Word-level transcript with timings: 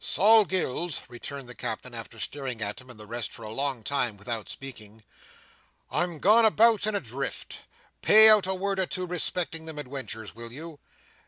"Sol 0.03 0.45
Gills," 0.45 1.01
returned 1.09 1.47
the 1.47 1.53
Captain, 1.53 1.93
after 1.93 2.17
staring 2.19 2.59
at 2.59 2.81
him 2.81 2.89
and 2.89 2.99
the 2.99 3.05
rest 3.05 3.31
for 3.31 3.43
a 3.43 3.51
long 3.51 3.83
time, 3.83 4.17
without 4.17 4.49
speaking, 4.49 5.03
"I'm 5.91 6.17
gone 6.17 6.43
about 6.43 6.87
and 6.87 6.97
adrift. 6.97 7.61
Pay 8.01 8.27
out 8.27 8.47
a 8.47 8.55
word 8.55 8.79
or 8.79 8.87
two 8.87 9.05
respecting 9.05 9.65
them 9.65 9.77
adwenturs, 9.77 10.33
will 10.33 10.51
you! 10.51 10.79